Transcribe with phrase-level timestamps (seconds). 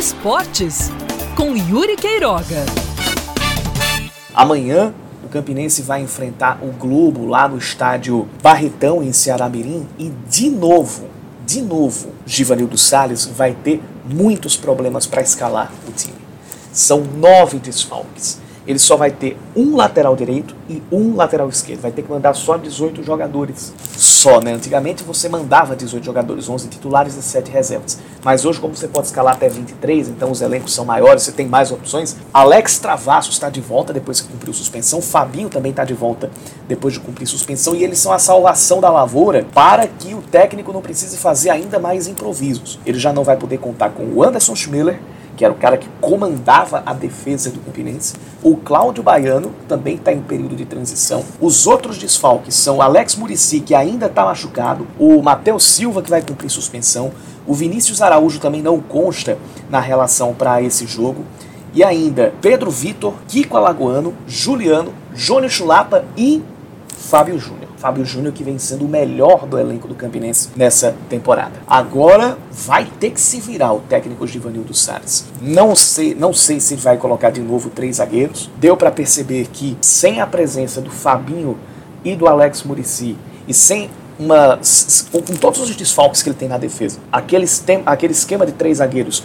[0.00, 0.90] Esportes,
[1.36, 2.64] com Yuri Queiroga.
[4.34, 10.10] Amanhã, o Campinense vai enfrentar o Globo lá no estádio Barretão, em Ceará Mirim, e
[10.26, 11.04] de novo,
[11.44, 16.16] de novo, Givanildo Salles vai ter muitos problemas para escalar o time.
[16.72, 21.80] São nove desfalques ele só vai ter um lateral direito e um lateral esquerdo.
[21.80, 23.72] Vai ter que mandar só 18 jogadores.
[23.96, 24.52] Só, né?
[24.52, 27.98] Antigamente você mandava 18 jogadores, 11 titulares e 7 reservas.
[28.22, 31.46] Mas hoje, como você pode escalar até 23, então os elencos são maiores, você tem
[31.46, 32.16] mais opções.
[32.32, 35.00] Alex Travasso está de volta depois que cumpriu suspensão.
[35.00, 36.30] Fabinho também está de volta
[36.68, 37.74] depois de cumprir suspensão.
[37.74, 41.78] E eles são a salvação da lavoura para que o técnico não precise fazer ainda
[41.78, 42.78] mais improvisos.
[42.84, 45.00] Ele já não vai poder contar com o Anderson Schmiller
[45.40, 48.12] que era o cara que comandava a defesa do Campinense.
[48.42, 51.24] O Cláudio Baiano também está em período de transição.
[51.40, 56.20] Os outros desfalques são Alex Murici, que ainda está machucado, o Matheus Silva, que vai
[56.20, 57.10] cumprir suspensão,
[57.50, 59.36] o Vinícius Araújo também não consta
[59.68, 61.24] na relação para esse jogo.
[61.74, 66.44] E ainda Pedro Vitor, Kiko Alagoano, Juliano, Jônio Chulapa e
[66.96, 67.68] Fábio Júnior.
[67.76, 71.54] Fábio Júnior que vem sendo o melhor do elenco do Campinense nessa temporada.
[71.66, 75.24] Agora vai ter que se virar o técnico Givanildo Salles.
[75.42, 78.48] Não sei, não sei se ele vai colocar de novo três zagueiros.
[78.58, 81.58] Deu para perceber que sem a presença do Fabinho
[82.04, 83.16] e do Alex Murici
[83.48, 84.60] e sem uma,
[85.10, 87.46] com todos os desfalques que ele tem na defesa, aquele,
[87.86, 89.22] aquele esquema de três zagueiros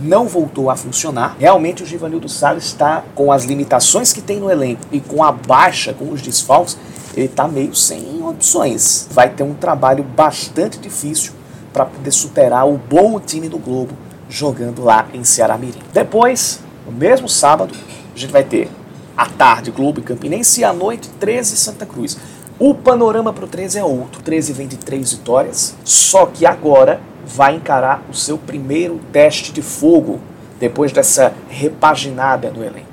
[0.00, 1.36] não voltou a funcionar.
[1.38, 5.32] Realmente o Givanildo Salles está com as limitações que tem no elenco e com a
[5.32, 6.78] baixa, com os desfalques,
[7.14, 9.08] ele está meio sem opções.
[9.10, 11.32] Vai ter um trabalho bastante difícil
[11.72, 13.94] para poder superar o bom time do Globo
[14.28, 15.80] jogando lá em Ceará Mirim.
[15.92, 17.74] Depois, no mesmo sábado,
[18.14, 18.70] a gente vai ter
[19.16, 22.16] à tarde Globo e Campinense e à noite 13 Santa Cruz.
[22.62, 24.20] O panorama para o 13 é outro.
[24.20, 29.50] O 13 vem de três vitórias, só que agora vai encarar o seu primeiro teste
[29.50, 30.20] de fogo
[30.58, 32.90] depois dessa repaginada no elenco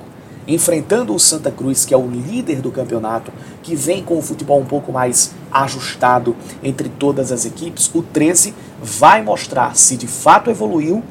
[0.48, 4.58] enfrentando o Santa Cruz, que é o líder do campeonato, que vem com o futebol
[4.62, 10.50] um pouco mais ajustado entre todas as equipes, o 13 vai mostrar se de fato
[10.50, 11.04] evoluiu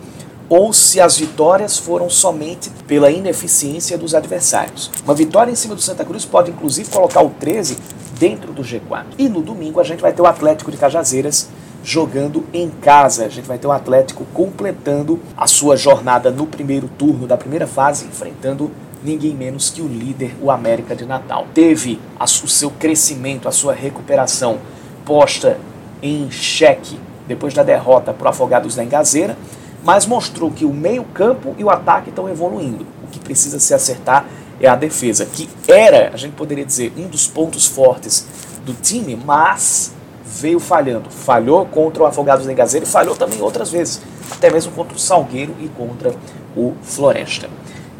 [0.48, 4.90] ou se as vitórias foram somente pela ineficiência dos adversários.
[5.04, 7.76] Uma vitória em cima do Santa Cruz pode inclusive colocar o 13
[8.18, 9.04] dentro do G4.
[9.18, 11.48] E no domingo a gente vai ter o Atlético de Cajazeiras
[11.84, 13.26] jogando em casa.
[13.26, 17.66] A gente vai ter o Atlético completando a sua jornada no primeiro turno da primeira
[17.66, 18.70] fase, enfrentando
[19.04, 21.46] ninguém menos que o líder, o América de Natal.
[21.54, 24.58] Teve a, o seu crescimento, a sua recuperação
[25.04, 25.58] posta
[26.02, 29.36] em xeque depois da derrota para o Afogados da Engazeira,
[29.84, 32.86] mas mostrou que o meio-campo e o ataque estão evoluindo.
[33.04, 34.26] O que precisa se acertar
[34.60, 38.26] é a defesa, que era, a gente poderia dizer, um dos pontos fortes
[38.64, 39.92] do time, mas
[40.24, 41.10] veio falhando.
[41.10, 45.00] Falhou contra o Afogados da Engazeira e falhou também outras vezes, até mesmo contra o
[45.00, 46.14] Salgueiro e contra
[46.56, 47.48] o Floresta.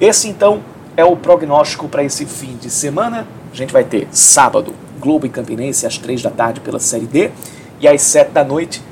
[0.01, 0.63] Esse então
[0.97, 3.27] é o prognóstico para esse fim de semana.
[3.53, 7.31] A gente vai ter sábado, Globo e Campinense às 3 da tarde pela Série D
[7.81, 8.83] e às 7 da noite,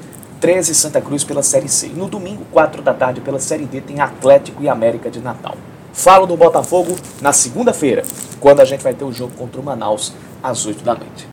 [0.41, 1.87] 13 Santa Cruz pela Série C.
[1.87, 5.57] E no domingo, 4 da tarde pela Série D, tem Atlético e América de Natal.
[5.95, 8.03] Falo do Botafogo na segunda-feira,
[8.41, 10.13] quando a gente vai ter o jogo contra o Manaus
[10.43, 11.23] às 8 da noite.